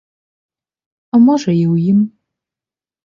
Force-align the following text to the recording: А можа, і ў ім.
А 1.17 1.21
можа, 1.25 1.51
і 1.59 1.61
ў 1.73 1.75
ім. 1.93 1.99